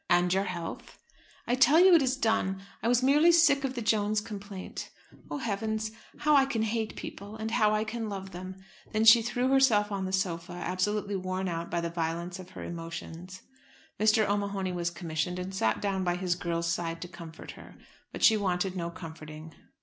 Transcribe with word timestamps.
"And 0.09 0.33
your 0.33 0.45
health?" 0.45 0.97
"I 1.45 1.53
tell 1.53 1.79
you 1.79 1.93
it 1.93 2.01
is 2.01 2.17
done. 2.17 2.63
I 2.81 2.87
was 2.87 3.03
merely 3.03 3.31
sick 3.31 3.63
of 3.63 3.75
the 3.75 3.83
Jones 3.83 4.19
complaint. 4.19 4.89
Oh, 5.29 5.37
heavens! 5.37 5.91
how 6.21 6.35
I 6.35 6.47
can 6.47 6.63
hate 6.63 6.95
people, 6.95 7.35
and 7.35 7.51
how 7.51 7.75
I 7.75 7.83
can 7.83 8.09
love 8.09 8.31
them!" 8.31 8.55
Then 8.93 9.05
she 9.05 9.21
threw 9.21 9.49
herself 9.49 9.91
on 9.91 10.05
the 10.05 10.11
sofa, 10.11 10.53
absolutely 10.53 11.15
worn 11.17 11.47
out 11.47 11.69
by 11.69 11.81
the 11.81 11.91
violence 11.91 12.39
of 12.39 12.49
her 12.57 12.63
emotions. 12.63 13.43
Mr. 13.99 14.27
O'Mahony 14.27 14.71
was 14.71 14.89
commissioned, 14.89 15.37
and 15.37 15.53
sat 15.53 15.79
down 15.83 16.03
by 16.03 16.15
his 16.15 16.33
girl's 16.33 16.73
side 16.73 16.99
to 17.03 17.07
comfort 17.07 17.51
her. 17.51 17.75
But 18.11 18.23
she 18.23 18.35
wanted 18.37 18.75
no 18.75 18.89
comforting. 18.89 19.53